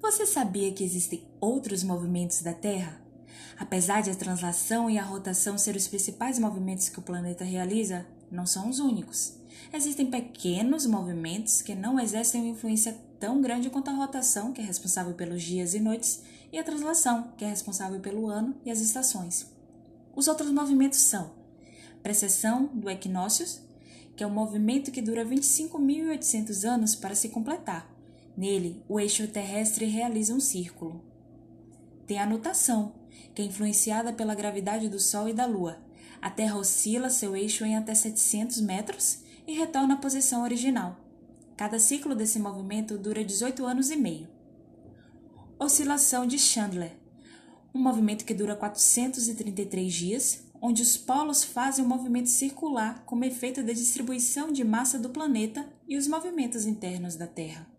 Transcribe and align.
Você 0.00 0.26
sabia 0.26 0.72
que 0.72 0.84
existem 0.84 1.26
outros 1.40 1.82
movimentos 1.82 2.42
da 2.42 2.52
Terra? 2.52 3.00
Apesar 3.58 4.02
de 4.02 4.10
a 4.10 4.14
translação 4.14 4.90
e 4.90 4.98
a 4.98 5.04
rotação 5.04 5.56
serem 5.56 5.80
os 5.80 5.88
principais 5.88 6.38
movimentos 6.38 6.88
que 6.88 6.98
o 6.98 7.02
planeta 7.02 7.44
realiza, 7.44 8.06
não 8.30 8.46
são 8.46 8.68
os 8.68 8.78
únicos. 8.78 9.38
Existem 9.72 10.06
pequenos 10.06 10.86
movimentos 10.86 11.62
que 11.62 11.74
não 11.74 11.98
exercem 11.98 12.42
uma 12.42 12.50
influência 12.50 12.96
tão 13.18 13.40
grande 13.40 13.70
quanto 13.70 13.88
a 13.88 13.94
rotação, 13.94 14.52
que 14.52 14.60
é 14.60 14.64
responsável 14.64 15.14
pelos 15.14 15.42
dias 15.42 15.74
e 15.74 15.80
noites, 15.80 16.22
e 16.52 16.58
a 16.58 16.64
translação, 16.64 17.32
que 17.36 17.44
é 17.44 17.48
responsável 17.48 17.98
pelo 17.98 18.28
ano 18.28 18.54
e 18.64 18.70
as 18.70 18.80
estações. 18.80 19.46
Os 20.14 20.28
outros 20.28 20.50
movimentos 20.50 20.98
são 20.98 21.30
precessão 22.02 22.66
do 22.66 22.88
equinócios, 22.88 23.60
que 24.14 24.22
é 24.22 24.26
um 24.26 24.30
movimento 24.30 24.92
que 24.92 25.02
dura 25.02 25.24
25.800 25.24 26.64
anos 26.64 26.94
para 26.94 27.14
se 27.14 27.30
completar. 27.30 27.95
Nele, 28.36 28.82
o 28.88 29.00
eixo 29.00 29.26
terrestre 29.28 29.86
realiza 29.86 30.34
um 30.34 30.40
círculo. 30.40 31.02
Tem 32.06 32.18
a 32.18 32.26
nutação, 32.26 32.94
que 33.34 33.42
é 33.42 33.44
influenciada 33.44 34.12
pela 34.12 34.34
gravidade 34.34 34.88
do 34.88 35.00
Sol 35.00 35.28
e 35.28 35.32
da 35.32 35.46
Lua. 35.46 35.78
A 36.20 36.30
Terra 36.30 36.58
oscila 36.58 37.08
seu 37.08 37.34
eixo 37.34 37.64
em 37.64 37.76
até 37.76 37.94
700 37.94 38.60
metros 38.60 39.20
e 39.46 39.52
retorna 39.52 39.94
à 39.94 39.96
posição 39.96 40.42
original. 40.42 41.00
Cada 41.56 41.78
ciclo 41.78 42.14
desse 42.14 42.38
movimento 42.38 42.98
dura 42.98 43.24
18 43.24 43.64
anos 43.64 43.90
e 43.90 43.96
meio. 43.96 44.28
Oscilação 45.58 46.26
de 46.26 46.38
Chandler 46.38 47.06
um 47.76 47.82
movimento 47.82 48.24
que 48.24 48.32
dura 48.32 48.56
433 48.56 49.92
dias, 49.92 50.44
onde 50.62 50.80
os 50.80 50.96
polos 50.96 51.44
fazem 51.44 51.84
um 51.84 51.88
movimento 51.88 52.30
circular 52.30 53.04
como 53.04 53.24
efeito 53.24 53.62
da 53.62 53.74
distribuição 53.74 54.50
de 54.50 54.64
massa 54.64 54.98
do 54.98 55.10
planeta 55.10 55.68
e 55.86 55.96
os 55.96 56.08
movimentos 56.08 56.64
internos 56.64 57.16
da 57.16 57.26
Terra. 57.26 57.70